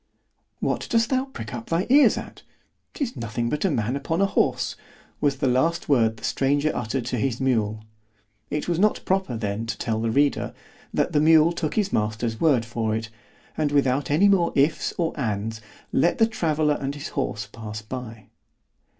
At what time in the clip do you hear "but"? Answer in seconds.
3.51-3.63